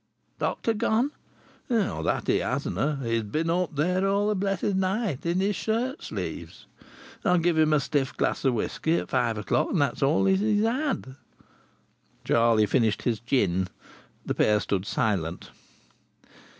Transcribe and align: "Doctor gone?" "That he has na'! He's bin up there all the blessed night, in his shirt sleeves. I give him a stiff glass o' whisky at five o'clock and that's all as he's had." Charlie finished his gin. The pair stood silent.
"Doctor 0.39 0.73
gone?" 0.73 1.11
"That 1.67 2.23
he 2.25 2.37
has 2.39 2.65
na'! 2.65 2.95
He's 3.03 3.21
bin 3.21 3.51
up 3.51 3.75
there 3.75 4.07
all 4.07 4.29
the 4.29 4.35
blessed 4.35 4.73
night, 4.73 5.27
in 5.27 5.39
his 5.39 5.55
shirt 5.55 6.01
sleeves. 6.03 6.65
I 7.23 7.37
give 7.37 7.55
him 7.55 7.71
a 7.71 7.79
stiff 7.79 8.17
glass 8.17 8.43
o' 8.43 8.51
whisky 8.51 8.95
at 8.97 9.09
five 9.11 9.37
o'clock 9.37 9.69
and 9.73 9.79
that's 9.83 10.01
all 10.01 10.27
as 10.27 10.39
he's 10.39 10.63
had." 10.63 11.17
Charlie 12.23 12.65
finished 12.65 13.03
his 13.03 13.19
gin. 13.19 13.67
The 14.25 14.33
pair 14.33 14.59
stood 14.59 14.87
silent. 14.87 15.51